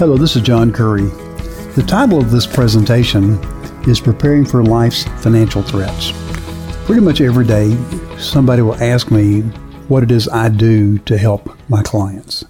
Hello, 0.00 0.16
this 0.16 0.34
is 0.34 0.40
John 0.40 0.72
Curry. 0.72 1.10
The 1.74 1.84
title 1.86 2.20
of 2.20 2.30
this 2.30 2.46
presentation 2.46 3.34
is 3.86 4.00
Preparing 4.00 4.46
for 4.46 4.64
Life's 4.64 5.04
Financial 5.22 5.60
Threats. 5.60 6.12
Pretty 6.86 7.02
much 7.02 7.20
every 7.20 7.44
day, 7.44 7.76
somebody 8.16 8.62
will 8.62 8.82
ask 8.82 9.10
me 9.10 9.42
what 9.88 10.02
it 10.02 10.10
is 10.10 10.26
I 10.26 10.48
do 10.48 10.96
to 11.00 11.18
help 11.18 11.54
my 11.68 11.82
clients. 11.82 12.46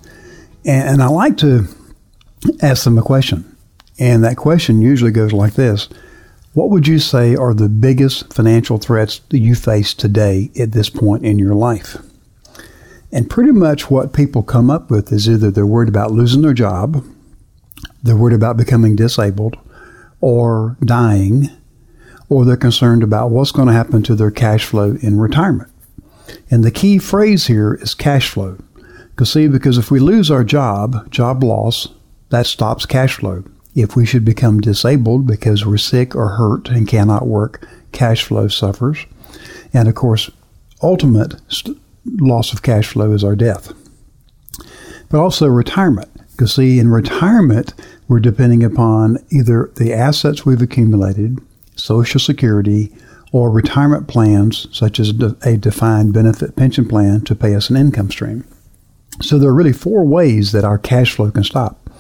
And, 0.65 1.03
I 1.03 1.09
like 1.09 1.39
to 1.39 1.67
ask 2.63 2.85
them 2.85 2.99
a 2.99 3.03
question. 3.03 3.57
And 3.99 4.23
that 4.23 4.37
question 4.37 4.81
usually 4.81 5.11
goes 5.11 5.33
like 5.33 5.55
this 5.55 5.89
What 6.55 6.71
would 6.71 6.87
you 6.87 7.01
say 7.01 7.35
are 7.35 7.53
the 7.53 7.69
biggest 7.69 8.33
financial 8.33 8.79
threats 8.79 9.23
that 9.31 9.41
you 9.41 9.57
face 9.57 9.93
today 9.93 10.53
at 10.57 10.71
this 10.71 10.89
point 10.89 11.27
in 11.27 11.41
your 11.41 11.57
life? 11.57 11.97
And 13.11 13.29
pretty 13.29 13.51
much 13.51 13.91
what 13.91 14.13
people 14.13 14.45
come 14.45 14.71
up 14.71 14.89
with 14.89 15.11
is 15.11 15.29
either 15.29 15.51
they're 15.51 15.67
worried 15.67 15.89
about 15.89 16.13
losing 16.13 16.43
their 16.43 16.55
job, 16.55 17.05
they're 18.03 18.17
worried 18.17 18.35
about 18.35 18.57
becoming 18.57 18.97
disabled 18.97 19.57
or 20.21 20.77
dying, 20.85 21.51
or 22.29 22.45
they're 22.45 22.57
concerned 22.57 23.03
about 23.03 23.31
what's 23.31 23.53
going 23.53 23.69
to 23.69 23.75
happen 23.75 24.03
to 24.03 24.15
their 24.15 24.31
cash 24.31 24.65
flow 24.65 24.97
in 25.01 25.19
retirement. 25.19 25.71
And 26.51 26.63
the 26.63 26.71
key 26.71 26.99
phrase 26.99 27.47
here 27.47 27.75
is 27.75 27.95
cash 27.95 28.31
flow. 28.31 28.59
Because 29.11 29.33
see, 29.33 29.49
because 29.49 29.79
if 29.79 29.91
we 29.91 29.99
lose 29.99 30.31
our 30.31 30.45
job, 30.45 31.11
job 31.11 31.43
loss, 31.43 31.89
that 32.31 32.47
stops 32.47 32.87
cash 32.87 33.17
flow. 33.17 33.45
If 33.75 33.97
we 33.97 34.07
should 34.07 34.25
become 34.25 34.61
disabled 34.61 35.27
because 35.27 35.67
we're 35.67 35.79
sick 35.79 36.15
or 36.15 36.31
hurt 36.31 36.69
and 36.69 36.89
cannot 36.89 37.27
work, 37.27 37.67
cash 37.93 38.25
flow 38.25 38.49
suffers. 38.49 39.05
And 39.73 39.89
of 39.89 39.95
course, 39.95 40.31
ultimate 40.83 41.41
st- 41.49 41.81
loss 42.05 42.53
of 42.53 42.63
cash 42.63 42.89
flow 42.89 43.13
is 43.13 43.25
our 43.25 43.37
death. 43.37 43.73
But 45.09 45.21
also 45.21 45.47
retirement. 45.49 46.09
Because, 46.41 46.55
see, 46.55 46.79
in 46.79 46.89
retirement, 46.89 47.75
we're 48.09 48.19
depending 48.19 48.65
upon 48.65 49.19
either 49.29 49.71
the 49.77 49.93
assets 49.93 50.47
we've 50.47 50.63
accumulated, 50.63 51.39
Social 51.77 52.19
Security, 52.19 52.91
or 53.31 53.51
retirement 53.51 54.09
plans, 54.09 54.67
such 54.73 54.99
as 54.99 55.11
a 55.43 55.59
defined 55.59 56.15
benefit 56.15 56.57
pension 56.57 56.89
plan, 56.89 57.21
to 57.25 57.35
pay 57.35 57.55
us 57.55 57.69
an 57.69 57.77
income 57.77 58.11
stream. 58.11 58.47
So 59.21 59.39
there 59.39 59.51
are 59.51 59.55
really 59.55 59.75
four 59.75 60.03
ways 60.07 60.53
that 60.53 60.65
our 60.65 60.79
cash 60.79 61.13
flow 61.13 61.31
can 61.31 61.45
stop 61.45 61.91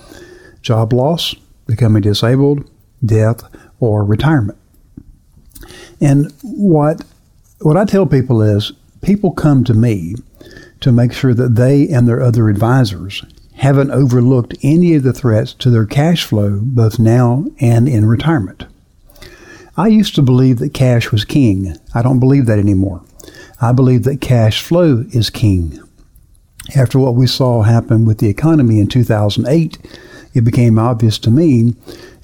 job 0.62 0.94
loss, 0.94 1.34
becoming 1.66 2.00
disabled, 2.00 2.66
death, 3.04 3.42
or 3.78 4.06
retirement. 4.06 4.56
And 6.00 6.32
what 6.42 7.04
what 7.60 7.76
I 7.76 7.84
tell 7.84 8.06
people 8.06 8.40
is 8.40 8.72
people 9.02 9.32
come 9.32 9.64
to 9.64 9.74
me 9.74 10.14
to 10.80 10.92
make 10.92 11.12
sure 11.12 11.34
that 11.34 11.56
they 11.56 11.86
and 11.90 12.08
their 12.08 12.22
other 12.22 12.48
advisors 12.48 13.22
haven't 13.60 13.90
overlooked 13.90 14.56
any 14.62 14.94
of 14.94 15.02
the 15.02 15.12
threats 15.12 15.52
to 15.52 15.68
their 15.68 15.84
cash 15.84 16.24
flow, 16.24 16.60
both 16.62 16.98
now 16.98 17.44
and 17.60 17.86
in 17.86 18.06
retirement. 18.06 18.64
I 19.76 19.88
used 19.88 20.14
to 20.14 20.22
believe 20.22 20.58
that 20.60 20.72
cash 20.72 21.12
was 21.12 21.26
king. 21.26 21.76
I 21.94 22.00
don't 22.00 22.20
believe 22.20 22.46
that 22.46 22.58
anymore. 22.58 23.02
I 23.60 23.72
believe 23.72 24.04
that 24.04 24.22
cash 24.22 24.62
flow 24.62 25.04
is 25.12 25.28
king. 25.28 25.78
After 26.74 26.98
what 26.98 27.16
we 27.16 27.26
saw 27.26 27.60
happen 27.60 28.06
with 28.06 28.16
the 28.16 28.30
economy 28.30 28.80
in 28.80 28.86
2008, 28.86 29.76
it 30.32 30.40
became 30.40 30.78
obvious 30.78 31.18
to 31.18 31.30
me 31.30 31.74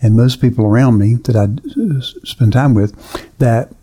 and 0.01 0.17
most 0.17 0.41
people 0.41 0.65
around 0.65 0.99
me 0.99 1.17
that 1.25 1.37
I'd 1.37 1.61
spend 2.27 2.55
time 2.55 2.73
with 2.73 2.95
that 3.39 3.75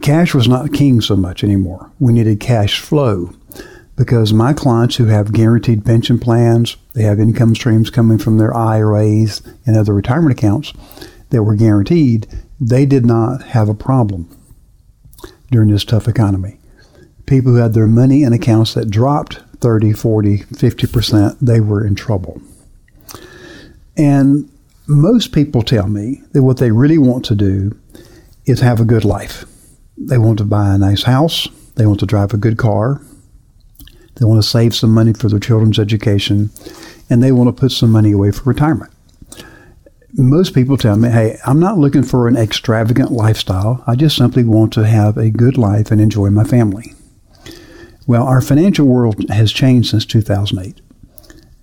cash 0.00 0.32
was 0.32 0.46
not 0.46 0.72
king 0.72 1.00
so 1.00 1.16
much 1.16 1.42
anymore. 1.42 1.90
We 1.98 2.12
needed 2.12 2.38
cash 2.38 2.78
flow 2.78 3.34
because 4.00 4.32
my 4.32 4.54
clients 4.54 4.96
who 4.96 5.04
have 5.04 5.30
guaranteed 5.30 5.84
pension 5.84 6.18
plans, 6.18 6.78
they 6.94 7.02
have 7.02 7.20
income 7.20 7.54
streams 7.54 7.90
coming 7.90 8.16
from 8.16 8.38
their 8.38 8.56
IRAs 8.56 9.42
and 9.66 9.76
other 9.76 9.92
retirement 9.92 10.32
accounts 10.32 10.72
that 11.28 11.42
were 11.42 11.54
guaranteed, 11.54 12.26
they 12.58 12.86
did 12.86 13.04
not 13.04 13.42
have 13.42 13.68
a 13.68 13.74
problem 13.74 14.26
during 15.50 15.68
this 15.68 15.84
tough 15.84 16.08
economy. 16.08 16.58
People 17.26 17.52
who 17.52 17.58
had 17.58 17.74
their 17.74 17.86
money 17.86 18.22
in 18.22 18.32
accounts 18.32 18.72
that 18.72 18.88
dropped 18.88 19.40
30, 19.58 19.92
40, 19.92 20.38
50%, 20.38 21.36
they 21.38 21.60
were 21.60 21.86
in 21.86 21.94
trouble. 21.94 22.40
And 23.98 24.50
most 24.86 25.30
people 25.30 25.60
tell 25.60 25.88
me 25.88 26.22
that 26.32 26.42
what 26.42 26.56
they 26.56 26.70
really 26.70 26.96
want 26.96 27.26
to 27.26 27.34
do 27.34 27.78
is 28.46 28.60
have 28.60 28.80
a 28.80 28.86
good 28.86 29.04
life. 29.04 29.44
They 29.98 30.16
want 30.16 30.38
to 30.38 30.44
buy 30.44 30.74
a 30.74 30.78
nice 30.78 31.02
house, 31.02 31.48
they 31.74 31.84
want 31.84 32.00
to 32.00 32.06
drive 32.06 32.32
a 32.32 32.38
good 32.38 32.56
car, 32.56 33.02
they 34.20 34.26
want 34.26 34.42
to 34.42 34.48
save 34.48 34.74
some 34.74 34.92
money 34.92 35.14
for 35.14 35.30
their 35.30 35.40
children's 35.40 35.78
education, 35.78 36.50
and 37.08 37.22
they 37.22 37.32
want 37.32 37.48
to 37.48 37.58
put 37.58 37.72
some 37.72 37.90
money 37.90 38.12
away 38.12 38.30
for 38.30 38.42
retirement. 38.42 38.92
Most 40.12 40.54
people 40.54 40.76
tell 40.76 40.96
me, 40.96 41.08
hey, 41.08 41.38
I'm 41.46 41.58
not 41.58 41.78
looking 41.78 42.02
for 42.02 42.28
an 42.28 42.36
extravagant 42.36 43.10
lifestyle. 43.10 43.82
I 43.86 43.94
just 43.94 44.16
simply 44.16 44.44
want 44.44 44.74
to 44.74 44.86
have 44.86 45.16
a 45.16 45.30
good 45.30 45.56
life 45.56 45.90
and 45.90 46.00
enjoy 46.00 46.28
my 46.28 46.44
family. 46.44 46.94
Well, 48.06 48.26
our 48.26 48.42
financial 48.42 48.86
world 48.86 49.30
has 49.30 49.52
changed 49.52 49.90
since 49.90 50.04
2008. 50.04 50.80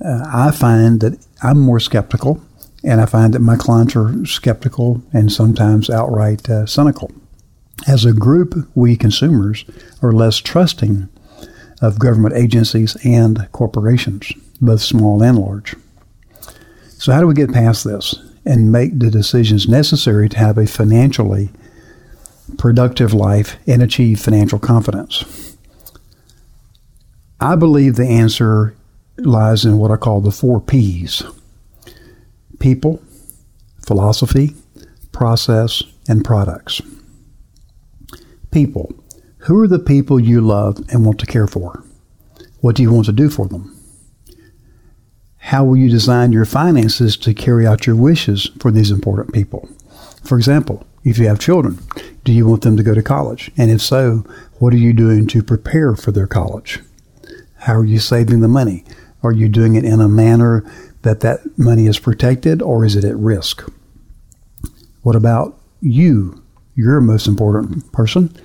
Uh, 0.03 0.25
I 0.25 0.49
find 0.51 0.99
that 1.01 1.23
I'm 1.43 1.59
more 1.59 1.79
skeptical, 1.79 2.41
and 2.83 3.01
I 3.01 3.05
find 3.05 3.35
that 3.35 3.39
my 3.39 3.55
clients 3.55 3.95
are 3.95 4.25
skeptical 4.25 5.03
and 5.13 5.31
sometimes 5.31 5.91
outright 5.91 6.49
uh, 6.49 6.65
cynical. 6.65 7.11
As 7.87 8.03
a 8.03 8.13
group, 8.13 8.67
we 8.73 8.95
consumers 8.95 9.63
are 10.01 10.11
less 10.11 10.37
trusting 10.37 11.09
of 11.81 11.99
government 11.99 12.35
agencies 12.35 12.95
and 13.03 13.47
corporations, 13.51 14.31
both 14.61 14.81
small 14.81 15.21
and 15.21 15.37
large. 15.37 15.75
So, 16.97 17.11
how 17.11 17.21
do 17.21 17.27
we 17.27 17.33
get 17.33 17.53
past 17.53 17.83
this 17.83 18.15
and 18.45 18.71
make 18.71 18.97
the 18.97 19.11
decisions 19.11 19.67
necessary 19.67 20.29
to 20.29 20.37
have 20.37 20.57
a 20.57 20.65
financially 20.65 21.49
productive 22.57 23.13
life 23.13 23.57
and 23.67 23.83
achieve 23.83 24.19
financial 24.19 24.59
confidence? 24.59 25.55
I 27.39 27.55
believe 27.55 27.95
the 27.95 28.07
answer 28.07 28.75
lies 29.17 29.65
in 29.65 29.77
what 29.77 29.91
I 29.91 29.97
call 29.97 30.21
the 30.21 30.31
four 30.31 30.59
P's 30.59 31.23
people, 32.59 32.99
philosophy, 33.85 34.55
process, 35.11 35.83
and 36.07 36.25
products. 36.25 36.81
People. 38.51 38.93
Who 39.39 39.59
are 39.61 39.67
the 39.67 39.79
people 39.79 40.19
you 40.19 40.41
love 40.41 40.79
and 40.89 41.05
want 41.05 41.19
to 41.19 41.25
care 41.25 41.47
for? 41.47 41.83
What 42.59 42.75
do 42.75 42.83
you 42.83 42.91
want 42.91 43.05
to 43.05 43.11
do 43.11 43.29
for 43.29 43.47
them? 43.47 43.73
How 45.37 45.63
will 45.63 45.77
you 45.77 45.89
design 45.89 46.33
your 46.33 46.45
finances 46.45 47.15
to 47.17 47.33
carry 47.33 47.65
out 47.65 47.87
your 47.87 47.95
wishes 47.95 48.49
for 48.59 48.71
these 48.71 48.91
important 48.91 49.33
people? 49.33 49.69
For 50.23 50.37
example, 50.37 50.85
if 51.05 51.17
you 51.17 51.27
have 51.27 51.39
children, 51.39 51.79
do 52.25 52.33
you 52.33 52.45
want 52.45 52.63
them 52.63 52.75
to 52.75 52.83
go 52.83 52.93
to 52.93 53.01
college? 53.01 53.49
And 53.55 53.71
if 53.71 53.81
so, 53.81 54.25
what 54.59 54.73
are 54.73 54.77
you 54.77 54.91
doing 54.91 55.27
to 55.27 55.41
prepare 55.41 55.95
for 55.95 56.11
their 56.11 56.27
college? 56.27 56.81
How 57.59 57.75
are 57.75 57.85
you 57.85 57.99
saving 57.99 58.41
the 58.41 58.49
money? 58.49 58.83
Are 59.23 59.31
you 59.31 59.47
doing 59.47 59.75
it 59.75 59.85
in 59.85 60.01
a 60.01 60.09
manner 60.09 60.69
that 61.03 61.21
that 61.21 61.57
money 61.57 61.87
is 61.87 61.99
protected 61.99 62.61
or 62.61 62.83
is 62.83 62.95
it 62.95 63.05
at 63.05 63.15
risk? 63.15 63.63
What 65.03 65.15
about 65.15 65.57
you? 65.79 66.43
You're 66.75 66.99
most 66.99 67.27
important 67.27 67.89
person. 67.93 68.35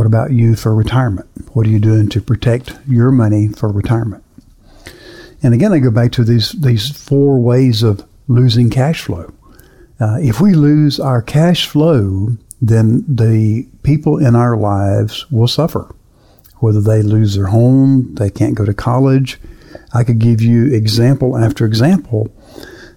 What 0.00 0.06
about 0.06 0.32
you 0.32 0.56
for 0.56 0.74
retirement? 0.74 1.28
What 1.52 1.66
are 1.66 1.68
you 1.68 1.78
doing 1.78 2.08
to 2.08 2.22
protect 2.22 2.72
your 2.88 3.10
money 3.10 3.48
for 3.48 3.70
retirement? 3.70 4.24
And 5.42 5.52
again, 5.52 5.74
I 5.74 5.78
go 5.78 5.90
back 5.90 6.10
to 6.12 6.24
these 6.24 6.52
these 6.52 6.90
four 6.90 7.38
ways 7.38 7.82
of 7.82 8.02
losing 8.26 8.70
cash 8.70 9.02
flow. 9.02 9.30
Uh, 10.00 10.16
if 10.18 10.40
we 10.40 10.54
lose 10.54 10.98
our 10.98 11.20
cash 11.20 11.66
flow, 11.66 12.38
then 12.62 13.04
the 13.14 13.68
people 13.82 14.16
in 14.16 14.34
our 14.34 14.56
lives 14.56 15.30
will 15.30 15.46
suffer. 15.46 15.94
Whether 16.60 16.80
they 16.80 17.02
lose 17.02 17.34
their 17.34 17.48
home, 17.48 18.14
they 18.14 18.30
can't 18.30 18.54
go 18.54 18.64
to 18.64 18.72
college. 18.72 19.38
I 19.92 20.02
could 20.02 20.18
give 20.18 20.40
you 20.40 20.72
example 20.72 21.36
after 21.36 21.66
example 21.66 22.34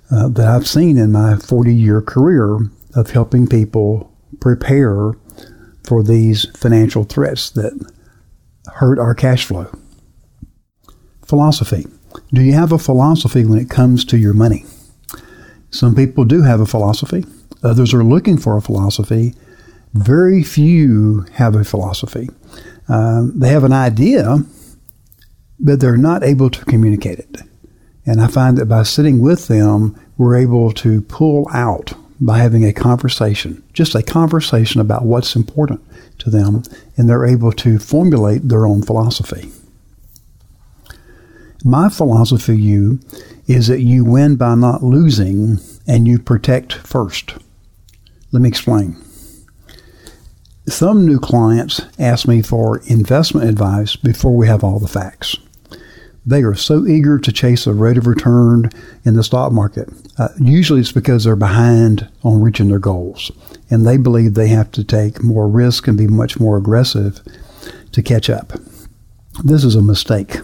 uh, 0.09 0.29
that 0.29 0.47
I've 0.47 0.69
seen 0.69 0.97
in 0.97 1.11
my 1.11 1.35
40 1.35 1.75
year 1.75 2.01
career 2.01 2.59
of 2.95 3.09
helping 3.09 3.45
people 3.45 4.09
prepare 4.39 5.15
for 5.83 6.03
these 6.03 6.45
financial 6.57 7.03
threats 7.03 7.49
that 7.51 7.73
hurt 8.67 8.99
our 8.99 9.13
cash 9.13 9.45
flow. 9.45 9.67
Philosophy. 11.25 11.85
Do 12.33 12.41
you 12.41 12.53
have 12.53 12.71
a 12.71 12.77
philosophy 12.77 13.45
when 13.45 13.59
it 13.59 13.69
comes 13.69 14.05
to 14.05 14.17
your 14.17 14.33
money? 14.33 14.65
Some 15.71 15.95
people 15.95 16.25
do 16.25 16.43
have 16.43 16.61
a 16.61 16.65
philosophy. 16.65 17.25
Others 17.63 17.93
are 17.93 18.03
looking 18.03 18.37
for 18.37 18.55
a 18.57 18.61
philosophy. 18.61 19.33
Very 19.93 20.43
few 20.43 21.25
have 21.33 21.55
a 21.55 21.63
philosophy. 21.63 22.29
Um, 22.87 23.39
they 23.39 23.49
have 23.49 23.63
an 23.63 23.73
idea, 23.73 24.39
but 25.59 25.79
they're 25.79 25.97
not 25.97 26.23
able 26.23 26.49
to 26.49 26.65
communicate 26.65 27.19
it. 27.19 27.41
And 28.05 28.21
I 28.21 28.27
find 28.27 28.57
that 28.57 28.65
by 28.65 28.83
sitting 28.83 29.19
with 29.19 29.47
them, 29.47 29.99
we're 30.17 30.35
able 30.35 30.71
to 30.73 31.01
pull 31.01 31.47
out 31.53 31.93
by 32.23 32.37
having 32.37 32.63
a 32.63 32.71
conversation, 32.71 33.61
just 33.73 33.95
a 33.95 34.01
conversation 34.01 34.79
about 34.79 35.03
what's 35.03 35.35
important 35.35 35.81
to 36.19 36.29
them, 36.29 36.63
and 36.95 37.09
they're 37.09 37.25
able 37.25 37.51
to 37.51 37.77
formulate 37.77 38.47
their 38.47 38.65
own 38.65 38.81
philosophy. 38.81 39.51
My 41.65 41.89
philosophy, 41.89 42.57
you, 42.57 43.01
is 43.47 43.67
that 43.67 43.81
you 43.81 44.05
win 44.05 44.37
by 44.37 44.55
not 44.55 44.83
losing 44.83 45.59
and 45.85 46.07
you 46.07 46.17
protect 46.17 46.73
first. 46.73 47.35
Let 48.31 48.41
me 48.41 48.47
explain. 48.47 48.95
Some 50.65 51.05
new 51.05 51.19
clients 51.19 51.81
ask 51.99 52.25
me 52.25 52.41
for 52.41 52.77
investment 52.85 53.49
advice 53.49 53.97
before 53.97 54.35
we 54.35 54.47
have 54.47 54.63
all 54.63 54.79
the 54.79 54.87
facts. 54.87 55.35
They 56.25 56.41
are 56.43 56.55
so 56.55 56.87
eager 56.87 57.19
to 57.19 57.31
chase 57.33 57.67
a 57.67 57.73
rate 57.73 57.97
of 57.97 58.07
return 58.07 58.69
in 59.03 59.15
the 59.15 59.23
stock 59.23 59.51
market. 59.51 59.89
Uh, 60.17 60.29
usually 60.39 60.79
it's 60.79 60.91
because 60.91 61.23
they're 61.25 61.35
behind 61.35 62.07
on 62.23 62.41
reaching 62.41 62.69
their 62.69 62.79
goals 62.79 63.31
and 63.69 63.85
they 63.85 63.97
believe 63.97 64.33
they 64.33 64.47
have 64.47 64.71
to 64.71 64.83
take 64.83 65.21
more 65.21 65.47
risk 65.47 65.87
and 65.87 65.97
be 65.97 66.07
much 66.07 66.39
more 66.39 66.55
aggressive 66.55 67.19
to 67.91 68.01
catch 68.01 68.29
up. 68.29 68.53
This 69.43 69.63
is 69.63 69.75
a 69.75 69.81
mistake. 69.81 70.37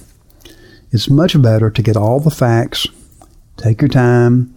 It's 0.92 1.10
much 1.10 1.40
better 1.42 1.70
to 1.70 1.84
get 1.84 1.96
all 1.96 2.20
the 2.20 2.31
facts, 2.31 2.88
take 3.58 3.81
your 3.81 3.90
time, 3.90 4.54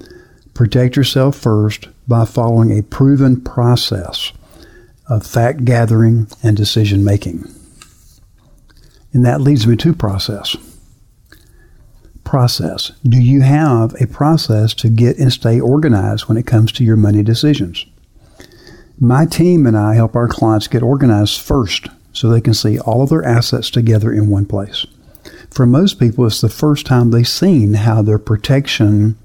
protect 0.54 0.96
yourself 0.96 1.36
first 1.36 1.88
by 2.08 2.24
following 2.24 2.76
a 2.76 2.82
proven 2.82 3.40
process 3.40 4.32
of 5.08 5.26
fact 5.26 5.64
gathering 5.64 6.26
and 6.42 6.56
decision 6.56 7.04
making. 7.04 7.44
And 9.12 9.24
that 9.26 9.40
leads 9.40 9.66
me 9.66 9.76
to 9.76 9.92
process. 9.92 10.56
Process. 12.24 12.92
Do 13.04 13.20
you 13.20 13.42
have 13.42 13.94
a 14.00 14.06
process 14.06 14.74
to 14.74 14.88
get 14.88 15.19
and 15.19 15.32
stay 15.32 15.60
organized 15.60 16.28
when 16.28 16.38
it 16.38 16.46
comes 16.46 16.72
to 16.72 16.84
your 16.84 16.96
money 16.96 17.22
decisions? 17.22 17.84
My 18.98 19.26
team 19.26 19.66
and 19.66 19.76
I 19.76 19.94
help 19.94 20.14
our 20.14 20.28
clients 20.28 20.69
get 20.69 20.82
organized 20.82 21.40
first 21.40 21.88
so 22.12 22.28
they 22.28 22.40
can 22.40 22.54
see 22.54 22.78
all 22.78 23.02
of 23.02 23.10
their 23.10 23.24
assets 23.24 23.70
together 23.70 24.12
in 24.12 24.30
one 24.30 24.46
place. 24.46 24.86
For 25.50 25.66
most 25.66 25.98
people, 25.98 26.26
it's 26.26 26.40
the 26.40 26.48
first 26.48 26.86
time 26.86 27.10
they've 27.10 27.26
seen 27.26 27.74
how 27.74 28.02
their 28.02 28.19
protection 28.19 29.19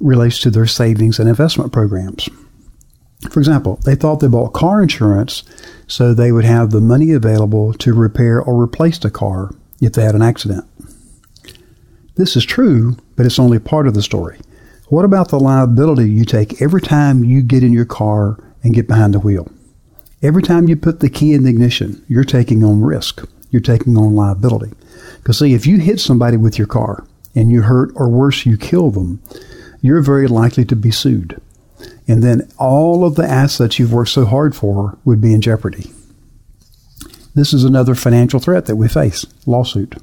relates 0.00 0.40
to 0.40 0.50
their 0.50 0.66
savings 0.66 1.18
and 1.18 1.28
investment 1.28 1.72
programs. 1.72 2.28
For 3.30 3.40
example, 3.40 3.78
they 3.84 3.94
thought 3.94 4.20
they 4.20 4.28
bought 4.28 4.52
car 4.52 4.82
insurance 4.82 5.44
so 5.86 6.12
they 6.12 6.32
would 6.32 6.44
have 6.44 6.70
the 6.70 6.80
money 6.80 7.12
available 7.12 7.72
to 7.74 7.94
repair 7.94 8.40
or 8.40 8.60
replace 8.60 8.98
the 8.98 9.10
car 9.10 9.54
if 9.80 9.92
they 9.92 10.02
had 10.02 10.14
an 10.14 10.22
accident. 10.22 10.64
This 12.16 12.36
is 12.36 12.44
true, 12.44 12.96
but 13.16 13.26
it's 13.26 13.38
only 13.38 13.58
part 13.58 13.86
of 13.86 13.94
the 13.94 14.02
story. 14.02 14.38
What 14.88 15.04
about 15.04 15.28
the 15.28 15.40
liability 15.40 16.10
you 16.10 16.24
take 16.24 16.60
every 16.60 16.82
time 16.82 17.24
you 17.24 17.42
get 17.42 17.62
in 17.62 17.72
your 17.72 17.84
car 17.84 18.38
and 18.62 18.74
get 18.74 18.86
behind 18.86 19.14
the 19.14 19.20
wheel? 19.20 19.50
Every 20.22 20.42
time 20.42 20.68
you 20.68 20.76
put 20.76 21.00
the 21.00 21.10
key 21.10 21.32
in 21.32 21.42
the 21.42 21.50
ignition, 21.50 22.04
you're 22.08 22.24
taking 22.24 22.62
on 22.62 22.82
risk. 22.82 23.24
You're 23.50 23.62
taking 23.62 23.96
on 23.96 24.14
liability. 24.14 24.72
Because, 25.16 25.38
see, 25.38 25.54
if 25.54 25.66
you 25.66 25.78
hit 25.78 26.00
somebody 26.00 26.36
with 26.36 26.58
your 26.58 26.66
car 26.66 27.06
and 27.34 27.50
you 27.50 27.62
hurt 27.62 27.90
or 27.94 28.08
worse, 28.08 28.46
you 28.46 28.56
kill 28.56 28.90
them, 28.90 29.22
you're 29.80 30.02
very 30.02 30.28
likely 30.28 30.64
to 30.66 30.76
be 30.76 30.90
sued 30.90 31.40
and 32.08 32.22
then 32.22 32.48
all 32.58 33.04
of 33.04 33.14
the 33.14 33.24
assets 33.24 33.78
you've 33.78 33.92
worked 33.92 34.10
so 34.10 34.24
hard 34.24 34.54
for 34.54 34.98
would 35.04 35.20
be 35.20 35.32
in 35.32 35.40
jeopardy. 35.40 35.90
This 37.34 37.52
is 37.52 37.64
another 37.64 37.94
financial 37.94 38.40
threat 38.40 38.66
that 38.66 38.76
we 38.76 38.88
face 38.88 39.24
lawsuit. 39.46 39.96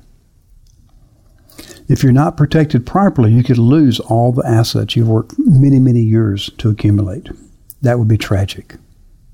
If 1.89 2.03
you're 2.03 2.11
not 2.11 2.37
protected 2.37 2.85
properly, 2.85 3.33
you 3.33 3.43
could 3.43 3.57
lose 3.57 3.99
all 3.99 4.31
the 4.31 4.45
assets 4.45 4.95
you've 4.95 5.09
worked 5.09 5.33
many, 5.39 5.79
many 5.79 6.01
years 6.01 6.51
to 6.59 6.69
accumulate. 6.69 7.29
That 7.81 7.97
would 7.97 8.07
be 8.07 8.17
tragic. 8.17 8.75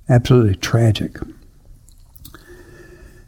Absolutely 0.07 0.55
tragic. 0.55 1.17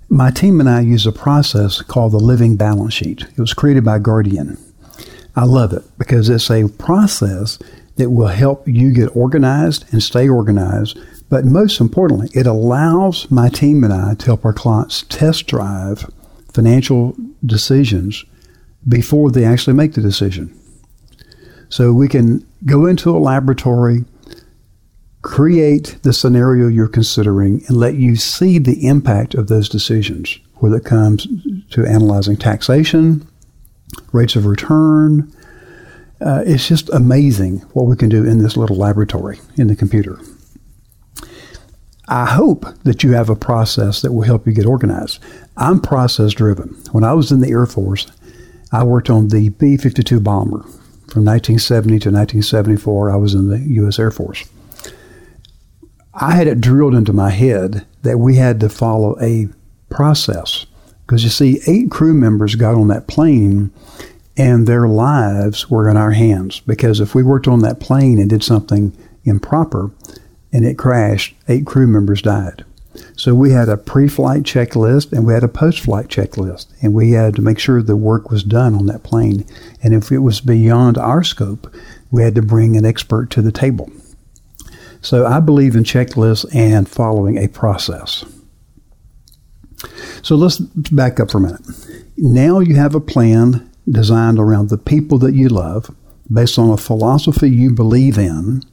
My 0.08 0.32
team 0.32 0.62
and 0.62 0.70
I 0.70 0.80
use 0.80 1.06
a 1.06 1.12
process 1.12 1.82
called 1.82 2.14
the 2.14 2.20
Living 2.20 2.56
Balance 2.56 2.94
Sheet. 2.94 3.24
It 3.24 3.40
was 3.40 3.54
created 3.54 3.84
by 3.84 4.00
Guardian. 4.00 4.58
I 5.36 5.44
love 5.44 5.74
it 5.74 5.84
because 5.98 6.30
it's 6.30 6.50
a 6.50 6.70
process 6.70 7.60
that 7.98 8.12
will 8.12 8.28
help 8.28 8.66
you 8.66 8.94
get 8.94 9.14
organized 9.14 9.92
and 9.92 10.02
stay 10.02 10.30
organized. 10.30 10.98
But 11.30 11.44
most 11.44 11.82
importantly, 11.82 12.30
it 12.34 12.48
allows 12.48 13.30
my 13.30 13.50
team 13.50 13.84
and 13.84 13.92
I 13.92 14.14
to 14.14 14.26
help 14.26 14.46
our 14.46 14.54
clients 14.54 15.04
test 15.10 15.48
drive 15.48 16.10
financial 16.54 17.18
decisions 17.46 18.24
before 18.88 19.32
they 19.32 19.44
actually 19.44 19.74
make 19.74 19.94
the 19.94 20.02
decision. 20.02 20.58
So 21.70 21.92
we 21.92 22.08
can 22.08 22.48
go 22.66 22.86
into 22.86 23.16
a 23.16 23.20
laboratory, 23.20 24.06
create 25.22 25.98
the 26.04 26.14
scenario 26.14 26.68
you're 26.68 26.88
considering, 26.88 27.64
and 27.68 27.78
let 27.78 27.96
you 27.96 28.16
see 28.16 28.60
the 28.60 28.88
impact 28.88 29.36
of 29.36 29.48
those 29.48 29.68
decisions, 29.68 30.40
whether 30.56 30.78
it 30.78 30.86
comes 30.86 31.28
to 31.72 31.86
analyzing 31.86 32.38
taxation, 32.38 33.28
rates 34.14 34.36
of 34.36 34.46
return, 34.46 35.32
uh, 36.20 36.44
it's 36.46 36.68
just 36.68 36.90
amazing 36.90 37.60
what 37.74 37.86
we 37.86 37.96
can 37.96 38.10
do 38.10 38.26
in 38.26 38.40
this 38.40 38.58
little 38.58 38.76
laboratory 38.76 39.40
in 39.56 39.68
the 39.68 39.76
computer. 39.76 40.20
I 42.08 42.26
hope 42.26 42.66
that 42.84 43.04
you 43.04 43.12
have 43.12 43.30
a 43.30 43.36
process 43.36 44.02
that 44.02 44.14
will 44.14 44.24
help 44.24 44.48
you 44.48 44.54
get 44.54 44.66
organized. 44.66 45.20
I'm 45.58 45.82
process 45.82 46.34
driven. 46.34 46.70
When 46.92 47.04
I 47.04 47.14
was 47.14 47.32
in 47.32 47.42
the 47.42 47.50
Air 47.50 47.66
Force, 47.66 48.08
I 48.72 48.84
worked 48.84 49.10
on 49.10 49.30
the 49.30 49.50
B 49.50 49.78
52 49.78 50.20
bomber. 50.20 50.64
From 51.08 51.24
1970 51.24 52.00
to 52.00 52.10
1974, 52.10 53.12
I 53.12 53.16
was 53.16 53.34
in 53.34 53.48
the 53.48 53.60
U.S. 53.60 53.98
Air 53.98 54.12
Force. 54.12 54.44
I 56.14 56.34
had 56.34 56.48
it 56.48 56.60
drilled 56.60 56.96
into 56.96 57.14
my 57.14 57.30
head 57.30 57.86
that 58.02 58.18
we 58.18 58.36
had 58.36 58.60
to 58.60 58.70
follow 58.70 59.18
a 59.22 59.48
process. 59.90 60.66
Because 61.06 61.24
you 61.24 61.30
see, 61.30 61.62
eight 61.68 61.90
crew 61.90 62.14
members 62.14 62.56
got 62.56 62.76
on 62.76 62.90
that 62.90 63.08
plane 63.08 63.72
and 64.36 64.68
their 64.68 64.88
lives 64.88 65.70
were 65.70 65.90
in 65.90 65.98
our 65.98 66.12
hands 66.12 66.60
because 66.60 67.00
if 67.00 67.16
we 67.16 67.24
worked 67.24 67.48
on 67.48 67.60
that 67.60 67.80
plane 67.80 68.20
and 68.20 68.30
did 68.30 68.44
something 68.44 68.96
improper 69.24 69.92
and 70.52 70.66
it 70.66 70.78
crashed, 70.78 71.36
eight 71.48 71.66
crew 71.66 71.88
members 71.88 72.22
died. 72.22 72.66
So 73.16 73.34
we 73.34 73.52
had 73.52 73.70
a 73.70 73.78
pre-flight 73.78 74.44
checklist 74.44 75.12
and 75.12 75.26
we 75.26 75.34
had 75.34 75.44
a 75.44 75.48
post-flight 75.48 76.08
checklist, 76.08 76.68
and 76.82 76.94
we 76.94 77.12
had 77.12 77.36
to 77.36 77.42
make 77.42 77.60
sure 77.60 77.82
the 77.82 77.96
work 77.96 78.30
was 78.30 78.44
done 78.44 78.76
on 78.76 78.86
that 78.88 79.04
plane. 79.04 79.46
And 79.82 79.94
if 79.94 80.12
it 80.12 80.20
was 80.20 80.42
beyond 80.42 80.98
our 80.98 81.24
scope, 81.24 81.74
we 82.12 82.24
had 82.24 82.36
to 82.36 82.42
bring 82.42 82.78
an 82.78 82.86
expert 82.86 83.30
to 83.32 83.42
the 83.42 83.52
table. 83.52 83.92
So 85.02 85.26
I 85.26 85.40
believe 85.40 85.76
in 85.76 85.84
checklists 85.84 86.46
and 86.56 86.88
following 86.88 87.38
a 87.38 87.48
process. 87.48 88.26
So 90.22 90.36
let's 90.36 90.58
back 90.58 91.20
up 91.20 91.32
for 91.32 91.38
a 91.38 91.42
minute. 91.42 91.62
Now 92.18 92.60
you 92.60 92.76
have 92.76 92.96
a 92.96 93.00
plan 93.00 93.70
designed 93.90 94.40
around 94.40 94.70
the 94.70 94.78
people 94.78 95.18
that 95.20 95.34
you 95.34 95.50
love, 95.50 95.96
based 96.32 96.60
on 96.60 96.72
a 96.72 96.78
philosophy 96.78 97.50
you 97.50 97.72
believe 97.72 98.18
in, 98.18 98.64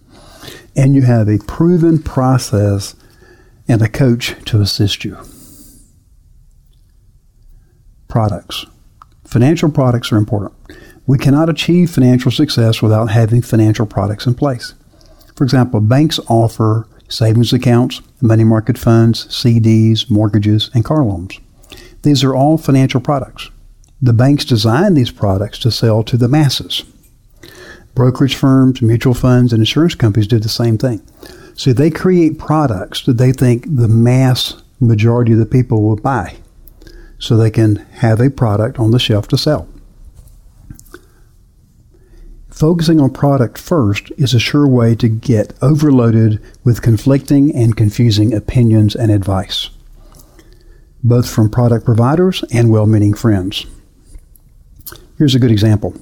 and 0.75 0.95
you 0.95 1.03
have 1.03 1.29
a 1.29 1.39
proven 1.39 2.03
process 2.03 2.97
and 3.69 3.83
a 3.83 3.89
coach 3.89 4.35
to 4.47 4.61
assist 4.61 5.05
you. 5.05 5.19
Products. 8.09 8.67
Financial 9.25 9.71
products 9.71 10.13
are 10.13 10.17
important. 10.17 10.53
We 11.07 11.19
cannot 11.19 11.51
achieve 11.51 11.91
financial 11.91 12.31
success 12.31 12.81
without 12.81 13.11
having 13.11 13.43
financial 13.43 13.87
products 13.87 14.27
in 14.27 14.35
place. 14.35 14.75
For 15.37 15.45
example, 15.45 15.81
banks 15.81 16.21
offer 16.29 16.87
savings 17.09 17.53
accounts, 17.53 18.01
money 18.21 18.45
market 18.45 18.79
funds, 18.79 19.27
CDs, 19.27 20.09
mortgages, 20.11 20.71
and 20.75 20.85
car 20.85 21.05
loans. 21.05 21.39
These 22.03 22.25
are 22.25 22.35
all 22.35 22.59
financial 22.59 23.01
products. 23.01 23.51
The 24.01 24.13
banks 24.13 24.45
design 24.45 24.95
these 24.95 25.11
products 25.11 25.59
to 25.61 25.71
sell 25.71 26.03
to 26.05 26.17
the 26.17 26.29
masses. 26.29 26.85
Brokerage 27.95 28.35
firms, 28.35 28.83
mutual 28.83 29.15
funds, 29.15 29.53
and 29.53 29.61
insurance 29.61 29.95
companies 29.95 30.27
do 30.27 30.39
the 30.39 30.49
same 30.49 30.79
thing. 30.79 31.01
So 31.55 31.73
they 31.73 31.91
create 31.91 32.39
products 32.39 33.03
that 33.03 33.19
they 33.19 33.33
think 33.33 33.65
the 33.77 33.89
mass 33.89 34.63
majority 34.81 35.33
of 35.33 35.39
the 35.39 35.47
people 35.47 35.83
will 35.83 35.97
buy 35.97 36.37
so 37.19 37.37
they 37.37 37.51
can 37.51 37.77
have 37.77 38.21
a 38.21 38.31
product 38.31 38.79
on 38.79 38.91
the 38.91 38.99
shelf 38.99 39.29
to 39.29 39.39
sell. 39.39 39.69
Focusing 42.51 43.01
on 43.01 43.11
product 43.11 43.59
first 43.59 44.13
is 44.17 44.33
a 44.33 44.39
sure 44.39 44.67
way 44.67 44.95
to 44.95 45.09
get 45.09 45.53
overloaded 45.61 46.41
with 46.63 46.83
conflicting 46.83 47.55
and 47.55 47.77
confusing 47.77 48.33
opinions 48.33 48.95
and 48.95 49.11
advice, 49.11 49.71
both 51.03 51.29
from 51.29 51.51
product 51.51 51.85
providers 51.85 52.45
and 52.53 52.71
well 52.71 52.87
meaning 52.87 53.15
friends. 53.15 53.67
Here's 55.19 55.35
a 55.35 55.41
good 55.41 55.51
example. 55.51 55.95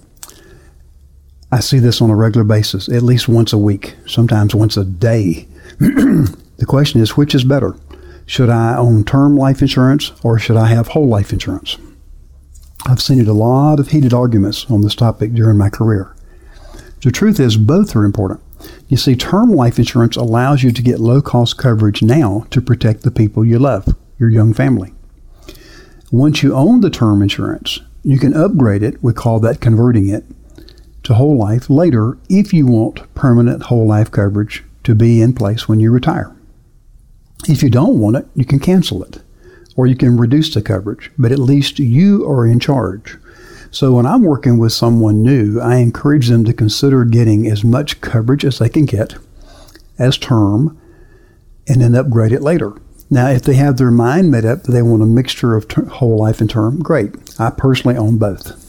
I 1.55 1.61
see 1.61 1.79
this 1.79 2.01
on 2.01 2.09
a 2.09 2.17
regular 2.17 2.45
basis, 2.45 2.89
at 2.89 3.03
least 3.03 3.29
once 3.29 3.53
a 3.53 3.59
week, 3.59 3.95
sometimes 4.07 4.55
once 4.55 4.79
a 4.79 4.87
day. 4.87 5.47
the 5.79 6.65
question 6.67 7.03
is 7.03 7.15
which 7.15 7.35
is 7.35 7.45
better? 7.45 7.77
Should 8.25 8.49
I 8.49 8.75
own 8.75 9.05
term 9.05 9.37
life 9.37 9.61
insurance 9.61 10.13
or 10.23 10.39
should 10.39 10.57
I 10.57 10.69
have 10.69 10.89
whole 10.89 11.07
life 11.07 11.31
insurance? 11.31 11.77
I've 12.87 13.03
seen 13.03 13.21
it 13.21 13.29
a 13.29 13.35
lot 13.35 13.79
of 13.79 13.89
heated 13.89 14.15
arguments 14.15 14.65
on 14.71 14.81
this 14.81 14.95
topic 14.95 15.35
during 15.35 15.59
my 15.59 15.69
career. 15.69 16.17
The 17.03 17.13
truth 17.13 17.39
is, 17.39 17.59
both 17.59 17.95
are 17.95 18.05
important. 18.05 18.41
You 18.89 18.97
see, 18.97 19.15
term 19.15 19.51
life 19.51 19.79
insurance 19.79 20.17
allows 20.17 20.63
you 20.63 20.73
to 20.73 20.83
get 20.83 21.01
low 21.01 21.21
cost 21.21 21.59
coverage 21.59 22.01
now 22.01 22.47
to 22.49 22.63
protect 22.63 23.03
the 23.03 23.11
people 23.11 23.45
you 23.45 23.59
love, 23.59 23.95
your 24.19 24.31
young 24.31 24.55
family. 24.55 24.95
Once 26.11 26.43
you 26.43 26.55
own 26.55 26.81
the 26.81 26.91
term 26.91 27.21
insurance, 27.21 27.81
You 28.05 28.19
can 28.19 28.35
upgrade 28.35 28.83
it, 28.83 29.01
we 29.01 29.13
call 29.13 29.39
that 29.41 29.61
converting 29.61 30.09
it, 30.09 30.25
to 31.05 31.15
whole 31.15 31.37
life 31.37 31.69
later 31.69 32.19
if 32.29 32.53
you 32.53 32.67
want 32.67 33.13
permanent 33.15 33.65
whole 33.65 33.87
life 33.87 34.11
coverage 34.11 34.65
to 34.85 34.95
be 34.95 35.21
in 35.21 35.33
place 35.33 35.69
when 35.69 35.81
you 35.81 35.91
retire. 35.91 36.35
If 37.49 37.63
you 37.63 37.71
don't 37.71 37.99
want 37.99 38.17
it, 38.17 38.27
you 38.35 38.45
can 38.45 38.61
cancel 38.61 39.03
it 39.03 39.23
or 39.77 39.87
you 39.87 39.97
can 39.97 40.17
reduce 40.17 40.53
the 40.55 40.63
coverage, 40.63 41.11
but 41.19 41.33
at 41.33 41.39
least 41.39 41.79
you 41.79 42.29
are 42.29 42.47
in 42.47 42.61
charge. 42.61 43.17
So 43.71 43.95
when 43.95 44.07
I'm 44.07 44.23
working 44.23 44.59
with 44.59 44.73
someone 44.73 45.23
new, 45.23 45.59
I 45.59 45.77
encourage 45.77 46.29
them 46.29 46.45
to 46.45 46.53
consider 46.53 47.05
getting 47.05 47.47
as 47.47 47.65
much 47.65 48.01
coverage 48.01 48.45
as 48.45 48.59
they 48.59 48.69
can 48.69 48.85
get 48.85 49.15
as 49.99 50.19
term 50.19 50.79
and 51.67 51.81
then 51.81 51.95
upgrade 51.95 52.33
it 52.33 52.43
later. 52.43 52.75
Now, 53.09 53.29
if 53.29 53.43
they 53.43 53.55
have 53.55 53.77
their 53.77 53.91
mind 53.91 54.31
made 54.31 54.45
up 54.45 54.63
that 54.65 54.73
they 54.73 54.83
want 54.83 55.03
a 55.03 55.07
mixture 55.07 55.55
of 55.55 55.69
ter- 55.69 55.85
whole 55.85 56.19
life 56.19 56.41
and 56.41 56.49
term, 56.49 56.83
great. 56.83 57.15
I 57.39 57.51
personally 57.51 57.97
own 57.97 58.19
both. 58.19 58.62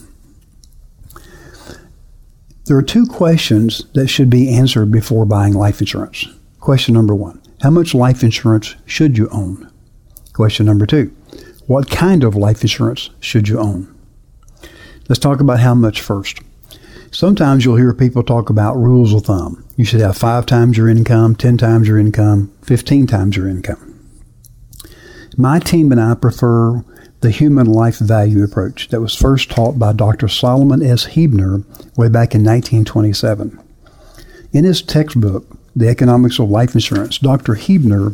There 2.65 2.77
are 2.77 2.81
two 2.81 3.05
questions 3.05 3.83
that 3.93 4.07
should 4.07 4.29
be 4.29 4.55
answered 4.55 4.89
before 4.89 5.25
buying 5.25 5.53
life 5.53 5.81
insurance. 5.81 6.27
Question 6.61 6.93
number 6.93 7.13
one 7.13 7.41
How 7.61 7.69
much 7.69 7.93
life 7.93 8.23
insurance 8.23 8.75
should 8.85 9.17
you 9.17 9.27
own? 9.29 9.69
Question 10.31 10.65
number 10.65 10.85
two 10.85 11.13
What 11.67 11.89
kind 11.89 12.23
of 12.23 12.37
life 12.37 12.61
insurance 12.61 13.09
should 13.19 13.49
you 13.49 13.59
own? 13.59 13.93
Let's 15.09 15.19
talk 15.19 15.41
about 15.41 15.59
how 15.59 15.75
much 15.75 15.99
first. 15.99 16.39
Sometimes 17.11 17.65
you'll 17.65 17.75
hear 17.75 17.93
people 17.93 18.23
talk 18.23 18.49
about 18.49 18.77
rules 18.77 19.13
of 19.13 19.25
thumb. 19.25 19.65
You 19.75 19.83
should 19.83 19.99
have 19.99 20.17
five 20.17 20.45
times 20.45 20.77
your 20.77 20.87
income, 20.87 21.35
10 21.35 21.57
times 21.57 21.87
your 21.89 21.99
income, 21.99 22.51
15 22.61 23.07
times 23.07 23.35
your 23.35 23.49
income. 23.49 23.89
My 25.37 25.59
team 25.59 25.91
and 25.91 25.99
I 25.99 26.15
prefer 26.15 26.83
the 27.23 27.31
human 27.31 27.65
life 27.65 27.99
value 27.99 28.43
approach 28.43 28.89
that 28.89 28.99
was 28.99 29.15
first 29.15 29.49
taught 29.49 29.79
by 29.79 29.93
Dr. 29.93 30.27
Solomon 30.27 30.83
S. 30.83 31.05
Huebner 31.05 31.63
way 31.95 32.09
back 32.09 32.35
in 32.35 32.43
1927. 32.43 33.59
In 34.51 34.65
his 34.65 34.81
textbook, 34.81 35.47
The 35.73 35.87
Economics 35.87 36.37
of 36.37 36.49
Life 36.49 36.75
Insurance, 36.75 37.17
Dr. 37.17 37.55
Huebner 37.55 38.13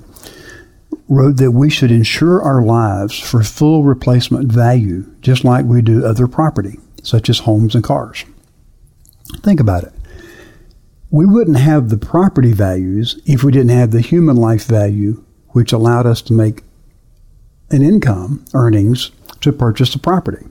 wrote 1.07 1.37
that 1.37 1.53
we 1.53 1.71
should 1.71 1.89
insure 1.89 2.39
our 2.39 2.61
lives 2.61 3.19
for 3.19 3.43
full 3.43 3.83
replacement 3.83 4.51
value, 4.51 5.11
just 5.21 5.43
like 5.43 5.65
we 5.65 5.81
do 5.81 6.05
other 6.05 6.27
property, 6.27 6.79
such 7.01 7.31
as 7.31 7.39
homes 7.39 7.73
and 7.73 7.83
cars. 7.83 8.25
Think 9.41 9.59
about 9.59 9.85
it. 9.85 9.93
We 11.09 11.25
wouldn't 11.25 11.57
have 11.57 11.89
the 11.89 11.97
property 11.97 12.53
values 12.53 13.19
if 13.25 13.43
we 13.43 13.51
didn't 13.51 13.75
have 13.75 13.89
the 13.89 14.01
human 14.01 14.35
life 14.35 14.65
value, 14.65 15.23
which 15.49 15.73
allowed 15.73 16.05
us 16.05 16.21
to 16.21 16.33
make 16.33 16.61
an 17.71 17.81
income, 17.81 18.45
earnings, 18.53 19.11
to 19.41 19.51
purchase 19.51 19.93
the 19.93 19.99
property. 19.99 20.45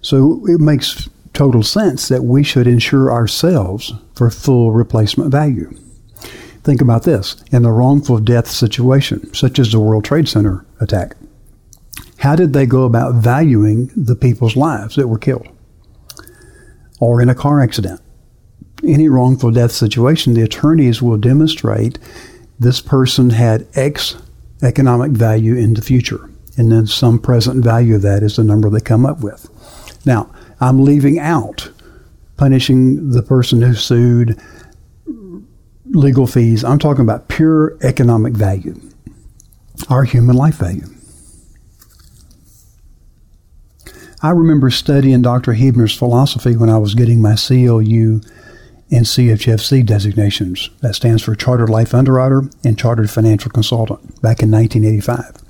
So 0.00 0.44
it 0.46 0.60
makes 0.60 1.08
total 1.32 1.62
sense 1.62 2.08
that 2.08 2.24
we 2.24 2.42
should 2.42 2.66
insure 2.66 3.12
ourselves 3.12 3.92
for 4.14 4.30
full 4.30 4.72
replacement 4.72 5.30
value. 5.30 5.70
Think 6.64 6.80
about 6.80 7.04
this 7.04 7.36
in 7.50 7.64
a 7.64 7.72
wrongful 7.72 8.18
death 8.18 8.48
situation, 8.48 9.32
such 9.34 9.58
as 9.58 9.72
the 9.72 9.80
World 9.80 10.04
Trade 10.04 10.28
Center 10.28 10.66
attack. 10.80 11.16
How 12.18 12.34
did 12.34 12.52
they 12.52 12.66
go 12.66 12.84
about 12.84 13.14
valuing 13.14 13.90
the 13.96 14.16
people's 14.16 14.56
lives 14.56 14.96
that 14.96 15.08
were 15.08 15.18
killed? 15.18 15.48
Or 17.00 17.22
in 17.22 17.28
a 17.28 17.34
car 17.34 17.60
accident? 17.60 18.00
Any 18.84 19.08
wrongful 19.08 19.52
death 19.52 19.72
situation, 19.72 20.34
the 20.34 20.42
attorneys 20.42 21.00
will 21.00 21.16
demonstrate 21.16 21.98
this 22.58 22.80
person 22.80 23.30
had 23.30 23.66
X 23.74 24.16
economic 24.62 25.12
value 25.12 25.56
in 25.56 25.74
the 25.74 25.82
future, 25.82 26.30
and 26.56 26.72
then 26.72 26.86
some 26.86 27.18
present 27.18 27.64
value 27.64 27.96
of 27.96 28.02
that 28.02 28.22
is 28.22 28.36
the 28.36 28.44
number 28.44 28.70
they 28.70 28.80
come 28.80 29.06
up 29.06 29.20
with. 29.20 29.48
Now, 30.04 30.32
I'm 30.60 30.84
leaving 30.84 31.18
out 31.18 31.70
punishing 32.36 33.10
the 33.10 33.22
person 33.22 33.60
who 33.60 33.74
sued, 33.74 34.40
legal 35.86 36.26
fees. 36.26 36.64
I'm 36.64 36.78
talking 36.78 37.02
about 37.02 37.28
pure 37.28 37.76
economic 37.82 38.34
value, 38.34 38.80
our 39.90 40.04
human 40.04 40.36
life 40.36 40.56
value. 40.56 40.86
I 44.20 44.30
remember 44.30 44.70
studying 44.70 45.22
Dr. 45.22 45.52
Huebner's 45.52 45.96
philosophy 45.96 46.56
when 46.56 46.70
I 46.70 46.78
was 46.78 46.94
getting 46.94 47.22
my 47.22 47.36
CLU 47.36 48.20
and 48.90 49.04
CHFC 49.04 49.84
designations. 49.84 50.70
That 50.80 50.94
stands 50.94 51.22
for 51.22 51.34
Chartered 51.34 51.68
Life 51.68 51.94
Underwriter 51.94 52.42
and 52.64 52.78
Chartered 52.78 53.10
Financial 53.10 53.50
Consultant 53.50 54.20
back 54.22 54.42
in 54.42 54.50
1985. 54.50 55.42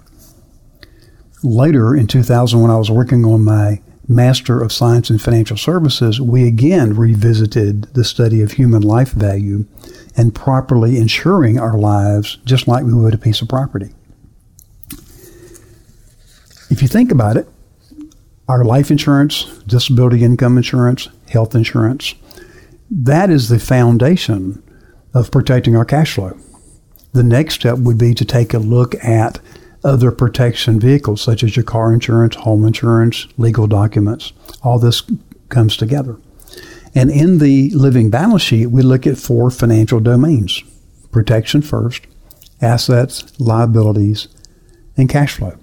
Later 1.44 1.94
in 1.94 2.06
2000, 2.06 2.60
when 2.60 2.70
I 2.70 2.76
was 2.76 2.90
working 2.90 3.24
on 3.24 3.44
my 3.44 3.80
Master 4.08 4.62
of 4.62 4.72
Science 4.72 5.10
in 5.10 5.18
Financial 5.18 5.56
Services, 5.56 6.20
we 6.20 6.48
again 6.48 6.96
revisited 6.96 7.82
the 7.94 8.04
study 8.04 8.40
of 8.40 8.52
human 8.52 8.82
life 8.82 9.12
value 9.12 9.66
and 10.16 10.34
properly 10.34 10.96
insuring 10.96 11.58
our 11.58 11.76
lives 11.76 12.38
just 12.44 12.66
like 12.66 12.84
we 12.84 12.94
would 12.94 13.14
a 13.14 13.18
piece 13.18 13.42
of 13.42 13.48
property. 13.48 13.90
If 16.70 16.82
you 16.82 16.88
think 16.88 17.12
about 17.12 17.36
it, 17.36 17.46
our 18.48 18.64
life 18.64 18.90
insurance, 18.90 19.44
disability 19.66 20.24
income 20.24 20.56
insurance, 20.56 21.08
health 21.28 21.54
insurance, 21.54 22.14
that 22.90 23.30
is 23.30 23.48
the 23.48 23.58
foundation 23.58 24.62
of 25.14 25.30
protecting 25.30 25.76
our 25.76 25.84
cash 25.84 26.14
flow. 26.14 26.38
The 27.12 27.22
next 27.22 27.54
step 27.54 27.78
would 27.78 27.98
be 27.98 28.14
to 28.14 28.24
take 28.24 28.54
a 28.54 28.58
look 28.58 28.94
at 29.04 29.40
other 29.84 30.10
protection 30.10 30.80
vehicles 30.80 31.22
such 31.22 31.42
as 31.42 31.56
your 31.56 31.64
car 31.64 31.92
insurance, 31.92 32.34
home 32.36 32.66
insurance, 32.66 33.26
legal 33.36 33.66
documents. 33.66 34.32
All 34.62 34.78
this 34.78 35.02
comes 35.48 35.76
together. 35.76 36.18
And 36.94 37.10
in 37.10 37.38
the 37.38 37.70
living 37.70 38.10
balance 38.10 38.42
sheet, 38.42 38.66
we 38.66 38.82
look 38.82 39.06
at 39.06 39.18
four 39.18 39.50
financial 39.50 40.00
domains 40.00 40.62
protection 41.10 41.62
first, 41.62 42.06
assets, 42.60 43.38
liabilities, 43.40 44.28
and 44.96 45.08
cash 45.08 45.34
flow. 45.34 45.56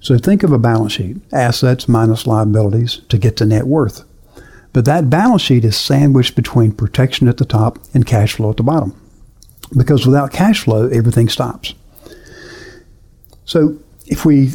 So 0.00 0.16
think 0.16 0.42
of 0.42 0.52
a 0.52 0.58
balance 0.58 0.92
sheet 0.92 1.16
assets 1.32 1.88
minus 1.88 2.26
liabilities 2.26 3.02
to 3.08 3.18
get 3.18 3.36
to 3.38 3.46
net 3.46 3.66
worth. 3.66 4.04
But 4.76 4.84
that 4.84 5.08
balance 5.08 5.40
sheet 5.40 5.64
is 5.64 5.74
sandwiched 5.74 6.36
between 6.36 6.70
protection 6.70 7.28
at 7.28 7.38
the 7.38 7.46
top 7.46 7.78
and 7.94 8.04
cash 8.04 8.34
flow 8.34 8.50
at 8.50 8.58
the 8.58 8.62
bottom. 8.62 8.94
Because 9.74 10.04
without 10.04 10.34
cash 10.34 10.64
flow, 10.64 10.88
everything 10.88 11.30
stops. 11.30 11.72
So 13.46 13.78
if 14.04 14.26
we 14.26 14.50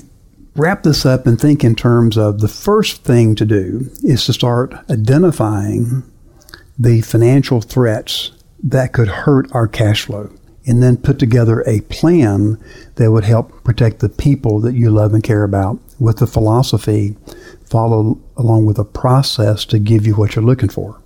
wrap 0.56 0.84
this 0.84 1.08
up 1.08 1.26
and 1.26 1.42
think 1.42 1.64
in 1.64 1.74
terms 1.74 2.20
of 2.20 2.40
the 2.40 2.48
first 2.48 3.04
thing 3.04 3.34
to 3.34 3.48
do 3.48 3.90
is 4.04 4.24
to 4.28 4.34
start 4.34 4.76
identifying 4.92 6.04
the 6.78 7.02
financial 7.02 7.60
threats 7.60 8.30
that 8.62 8.94
could 8.94 9.08
hurt 9.08 9.50
our 9.56 9.68
cash 9.68 10.04
flow 10.04 10.30
and 10.68 10.84
then 10.84 10.98
put 10.98 11.18
together 11.18 11.64
a 11.66 11.82
plan 11.82 12.64
that 12.98 13.12
would 13.12 13.24
help 13.24 13.64
protect 13.64 14.02
the 14.02 14.10
people 14.10 14.60
that 14.60 14.76
you 14.76 14.92
love 14.92 15.16
and 15.16 15.24
care 15.24 15.44
about 15.44 15.80
with 16.02 16.18
the 16.18 16.26
philosophy 16.26 17.16
follow 17.64 18.20
along 18.36 18.66
with 18.66 18.80
a 18.80 18.84
process 18.84 19.64
to 19.66 19.78
give 19.78 20.08
you 20.08 20.16
what 20.16 20.36
you're 20.36 20.44
looking 20.44 20.68
for. 20.68 21.00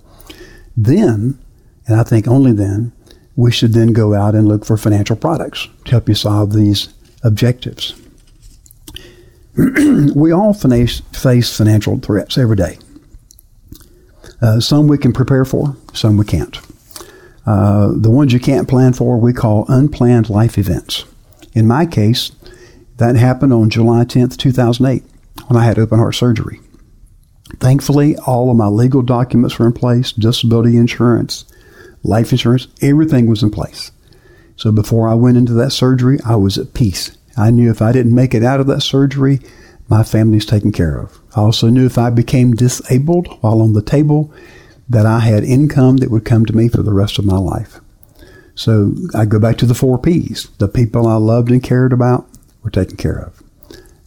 Then, 0.74 1.38
and 1.86 2.00
I 2.00 2.02
think 2.02 2.26
only 2.26 2.52
then, 2.52 2.92
we 3.36 3.52
should 3.52 3.74
then 3.74 3.92
go 3.92 4.14
out 4.14 4.34
and 4.34 4.48
look 4.48 4.64
for 4.64 4.78
financial 4.78 5.14
products 5.14 5.68
to 5.84 5.90
help 5.90 6.08
you 6.08 6.14
solve 6.14 6.54
these 6.54 6.88
objectives. 7.22 7.94
we 10.14 10.32
all 10.32 10.54
face, 10.54 11.02
financial 11.56 11.98
threats 11.98 12.38
every 12.38 12.56
day. 12.56 12.78
Uh, 14.40 14.60
some 14.60 14.88
we 14.88 14.96
can 14.96 15.12
prepare 15.12 15.44
for, 15.44 15.76
some 15.92 16.16
we 16.16 16.24
can't. 16.24 16.58
Uh, 17.44 17.92
the 17.94 18.10
ones 18.10 18.32
you 18.32 18.40
can't 18.40 18.66
plan 18.66 18.94
for, 18.94 19.18
we 19.18 19.34
call 19.34 19.66
unplanned 19.68 20.30
life 20.30 20.56
events. 20.56 21.04
In 21.52 21.66
my 21.66 21.84
case, 21.84 22.32
that 22.96 23.16
happened 23.16 23.52
on 23.52 23.70
July 23.70 24.04
10th, 24.04 24.36
2008, 24.36 25.04
when 25.48 25.56
I 25.60 25.64
had 25.64 25.78
open 25.78 25.98
heart 25.98 26.14
surgery. 26.14 26.60
Thankfully, 27.58 28.16
all 28.16 28.50
of 28.50 28.56
my 28.56 28.66
legal 28.66 29.02
documents 29.02 29.58
were 29.58 29.66
in 29.66 29.72
place 29.72 30.12
disability 30.12 30.76
insurance, 30.76 31.44
life 32.02 32.32
insurance, 32.32 32.68
everything 32.82 33.26
was 33.26 33.42
in 33.42 33.50
place. 33.50 33.92
So 34.56 34.72
before 34.72 35.08
I 35.08 35.14
went 35.14 35.36
into 35.36 35.52
that 35.54 35.70
surgery, 35.70 36.18
I 36.24 36.36
was 36.36 36.58
at 36.58 36.74
peace. 36.74 37.16
I 37.36 37.50
knew 37.50 37.70
if 37.70 37.82
I 37.82 37.92
didn't 37.92 38.14
make 38.14 38.34
it 38.34 38.42
out 38.42 38.60
of 38.60 38.66
that 38.68 38.80
surgery, 38.80 39.40
my 39.88 40.02
family's 40.02 40.46
taken 40.46 40.72
care 40.72 40.98
of. 40.98 41.20
I 41.36 41.40
also 41.40 41.68
knew 41.68 41.86
if 41.86 41.98
I 41.98 42.10
became 42.10 42.54
disabled 42.54 43.28
while 43.42 43.60
on 43.60 43.74
the 43.74 43.82
table, 43.82 44.32
that 44.88 45.04
I 45.06 45.20
had 45.20 45.44
income 45.44 45.98
that 45.98 46.10
would 46.10 46.24
come 46.24 46.46
to 46.46 46.56
me 46.56 46.68
for 46.68 46.82
the 46.82 46.94
rest 46.94 47.18
of 47.18 47.24
my 47.24 47.36
life. 47.36 47.80
So 48.54 48.94
I 49.14 49.26
go 49.26 49.38
back 49.38 49.58
to 49.58 49.66
the 49.66 49.74
four 49.74 49.98
P's. 49.98 50.48
The 50.58 50.68
people 50.68 51.06
I 51.06 51.16
loved 51.16 51.50
and 51.50 51.62
cared 51.62 51.92
about 51.92 52.26
were 52.66 52.70
taken 52.70 52.96
care 52.96 53.18
of. 53.18 53.42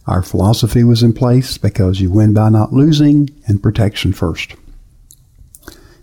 Our 0.06 0.22
philosophy 0.22 0.84
was 0.84 1.02
in 1.02 1.14
place 1.14 1.56
because 1.56 2.00
you 2.00 2.10
win 2.10 2.34
by 2.34 2.50
not 2.50 2.74
losing 2.74 3.30
and 3.46 3.62
protection 3.62 4.12
first. 4.12 4.54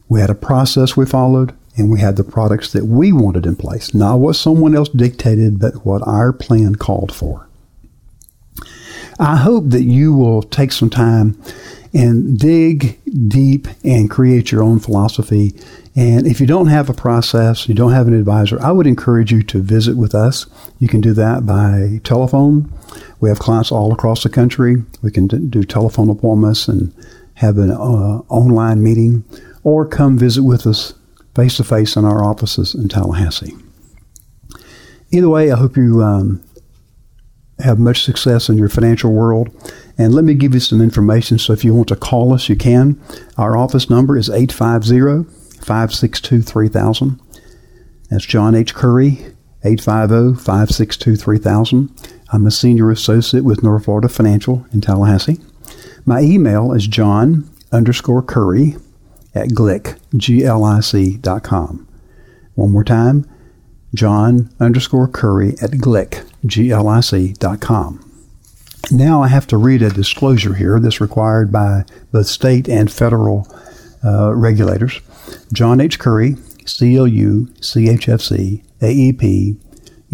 We 0.09 0.19
had 0.19 0.29
a 0.31 0.35
process 0.35 0.97
we 0.97 1.05
followed 1.05 1.53
and 1.77 1.91
we 1.91 1.99
had 1.99 2.15
the 2.15 2.23
products 2.23 2.73
that 2.73 2.85
we 2.85 3.13
wanted 3.13 3.45
in 3.45 3.55
place, 3.55 3.93
not 3.93 4.15
what 4.15 4.35
someone 4.35 4.75
else 4.75 4.89
dictated, 4.89 5.59
but 5.59 5.85
what 5.85 6.01
our 6.07 6.33
plan 6.33 6.75
called 6.75 7.13
for. 7.13 7.47
I 9.19 9.35
hope 9.35 9.65
that 9.69 9.83
you 9.83 10.13
will 10.13 10.41
take 10.41 10.71
some 10.71 10.89
time 10.89 11.39
and 11.93 12.37
dig 12.37 12.99
deep 13.27 13.67
and 13.83 14.09
create 14.09 14.51
your 14.51 14.63
own 14.63 14.79
philosophy. 14.79 15.53
And 15.95 16.27
if 16.27 16.39
you 16.39 16.45
don't 16.45 16.67
have 16.67 16.89
a 16.89 16.93
process, 16.93 17.67
you 17.67 17.73
don't 17.73 17.93
have 17.93 18.07
an 18.07 18.13
advisor, 18.13 18.61
I 18.61 18.71
would 18.71 18.87
encourage 18.87 19.31
you 19.31 19.41
to 19.43 19.61
visit 19.61 19.97
with 19.97 20.13
us. 20.13 20.45
You 20.79 20.87
can 20.87 21.01
do 21.01 21.13
that 21.13 21.45
by 21.45 21.99
telephone. 22.03 22.71
We 23.19 23.29
have 23.29 23.39
clients 23.39 23.71
all 23.71 23.91
across 23.91 24.23
the 24.23 24.29
country. 24.29 24.83
We 25.01 25.11
can 25.11 25.27
do 25.27 25.63
telephone 25.63 26.09
appointments 26.09 26.67
and 26.67 26.93
have 27.35 27.57
an 27.57 27.71
uh, 27.71 28.21
online 28.29 28.83
meeting, 28.83 29.23
or 29.63 29.85
come 29.85 30.17
visit 30.17 30.43
with 30.43 30.65
us 30.65 30.93
face 31.35 31.57
to 31.57 31.63
face 31.63 31.95
in 31.95 32.05
our 32.05 32.23
offices 32.23 32.73
in 32.73 32.87
Tallahassee. 32.89 33.55
Either 35.11 35.29
way, 35.29 35.51
I 35.51 35.55
hope 35.55 35.77
you 35.77 36.03
um, 36.03 36.43
have 37.59 37.79
much 37.79 38.03
success 38.03 38.49
in 38.49 38.57
your 38.57 38.69
financial 38.69 39.13
world. 39.13 39.49
And 39.97 40.13
let 40.13 40.23
me 40.23 40.35
give 40.35 40.53
you 40.53 40.59
some 40.59 40.81
information. 40.81 41.39
So 41.39 41.53
if 41.53 41.63
you 41.63 41.73
want 41.73 41.87
to 41.87 41.95
call 41.95 42.33
us, 42.33 42.49
you 42.49 42.55
can. 42.55 43.01
Our 43.37 43.57
office 43.57 43.89
number 43.89 44.17
is 44.17 44.29
850 44.29 45.23
562 45.59 46.41
3000. 46.43 47.19
That's 48.09 48.25
John 48.25 48.55
H. 48.55 48.73
Curry, 48.73 49.33
850 49.63 50.41
562 50.43 51.15
3000. 51.15 52.09
I'm 52.31 52.45
a 52.45 52.51
senior 52.51 52.91
associate 52.91 53.43
with 53.43 53.63
North 53.63 53.85
Florida 53.85 54.09
Financial 54.09 54.65
in 54.71 54.81
Tallahassee. 54.81 55.39
My 56.05 56.21
email 56.21 56.71
is 56.71 56.87
john 56.87 57.49
underscore 57.71 58.21
curry 58.21 58.75
at 59.35 59.49
glic, 59.49 59.99
G-L-I-C 60.15 61.17
dot 61.17 61.43
com. 61.43 61.87
One 62.55 62.71
more 62.71 62.83
time, 62.83 63.29
john 63.93 64.53
underscore 64.59 65.07
curry 65.07 65.51
at 65.61 65.71
glic, 65.71 66.25
G-L-I-C 66.45 67.33
dot 67.39 67.61
com. 67.61 68.06
Now 68.91 69.21
I 69.21 69.27
have 69.27 69.47
to 69.47 69.57
read 69.57 69.81
a 69.81 69.89
disclosure 69.89 70.53
here 70.53 70.79
that's 70.79 71.01
required 71.01 71.51
by 71.51 71.83
both 72.13 72.27
state 72.27 72.69
and 72.69 72.89
federal 72.89 73.45
uh, 74.03 74.33
regulators. 74.33 75.01
John 75.51 75.81
H. 75.81 75.99
Curry, 75.99 76.35
CLU, 76.65 77.47
CHFC, 77.59 78.63
AEP, 78.79 79.57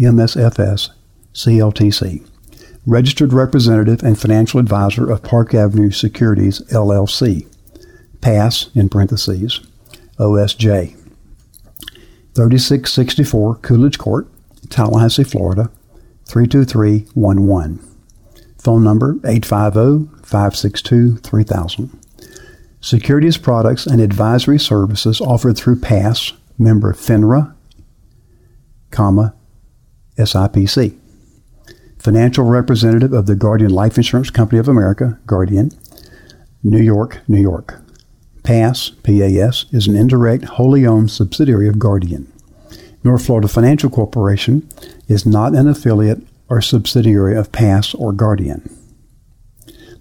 MSFS, 0.00 0.90
CLTC, 1.32 2.28
registered 2.84 3.32
representative 3.32 4.02
and 4.02 4.20
financial 4.20 4.58
advisor 4.58 5.08
of 5.08 5.22
Park 5.22 5.54
Avenue 5.54 5.92
Securities, 5.92 6.60
LLC, 6.72 7.46
PASS 8.20 8.70
in 8.74 8.88
parentheses, 8.88 9.60
OSJ, 10.18 10.96
3664 12.34 13.54
Coolidge 13.56 13.98
Court, 13.98 14.26
Tallahassee, 14.68 15.22
Florida, 15.22 15.70
32311. 16.26 17.93
Phone 18.64 18.82
number 18.82 19.14
850-562-3000. 19.16 21.90
Securities 22.80 23.36
products 23.36 23.86
and 23.86 24.00
advisory 24.00 24.58
services 24.58 25.20
offered 25.20 25.56
through 25.56 25.78
PASS, 25.80 26.32
member 26.58 26.94
FINRA, 26.94 27.54
comma, 28.90 29.34
SIPC. 30.18 30.96
Financial 31.98 32.44
representative 32.44 33.12
of 33.12 33.26
the 33.26 33.34
Guardian 33.34 33.70
Life 33.70 33.96
Insurance 33.96 34.30
Company 34.30 34.58
of 34.58 34.68
America, 34.68 35.18
Guardian, 35.26 35.70
New 36.62 36.82
York, 36.82 37.20
New 37.28 37.40
York. 37.40 37.80
PASS, 38.44 38.90
PAS, 38.90 39.64
is 39.72 39.86
an 39.86 39.96
indirect, 39.96 40.44
wholly 40.44 40.86
owned 40.86 41.10
subsidiary 41.10 41.68
of 41.68 41.78
Guardian. 41.78 42.30
North 43.02 43.26
Florida 43.26 43.48
Financial 43.48 43.90
Corporation 43.90 44.68
is 45.08 45.26
not 45.26 45.54
an 45.54 45.68
affiliate 45.68 46.22
or 46.48 46.60
subsidiary 46.60 47.36
of 47.36 47.52
PASS 47.52 47.94
or 47.94 48.12
Guardian. 48.12 48.68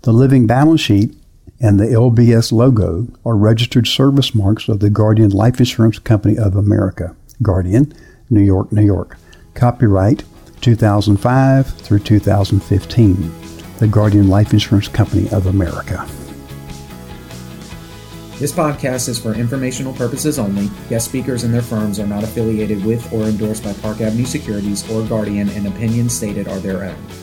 The 0.02 0.12
living 0.12 0.48
balance 0.48 0.82
sheet 0.82 1.16
and 1.60 1.80
the 1.80 1.86
LBS 1.86 2.52
logo 2.52 3.08
are 3.26 3.38
registered 3.38 3.88
service 3.88 4.36
marks 4.36 4.68
of 4.68 4.80
the 4.80 4.90
Guardian 4.90 5.32
Life 5.32 5.60
Insurance 5.60 6.00
Company 6.00 6.38
of 6.38 6.56
America, 6.56 7.16
Guardian, 7.42 7.94
New 8.30 8.42
York, 8.42 8.72
New 8.72 8.86
York. 8.86 9.18
Copyright 9.54 10.24
2005 10.62 11.68
through 11.68 12.00
2015. 12.00 13.32
The 13.80 13.88
Guardian 13.88 14.30
Life 14.30 14.54
Insurance 14.54 14.88
Company 14.88 15.30
of 15.30 15.46
America. 15.46 16.08
This 18.40 18.52
podcast 18.52 19.10
is 19.10 19.20
for 19.20 19.34
informational 19.34 19.94
purposes 19.94 20.40
only. 20.40 20.70
Guest 20.90 21.06
speakers 21.06 21.44
and 21.44 21.54
their 21.54 21.62
firms 21.62 22.00
are 22.00 22.08
not 22.08 22.24
affiliated 22.24 22.84
with 22.84 23.14
or 23.14 23.24
endorsed 23.24 23.64
by 23.64 23.74
Park 23.74 24.02
Avenue 24.02 24.26
Securities 24.26 24.90
or 24.92 25.08
Guardian, 25.08 25.50
and 25.50 25.68
opinions 25.68 26.14
stated 26.16 26.48
are 26.48 26.60
their 26.60 26.84
own. 26.84 27.23